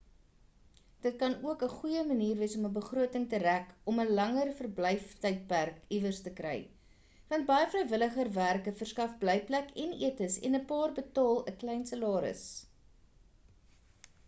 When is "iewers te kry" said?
5.97-6.53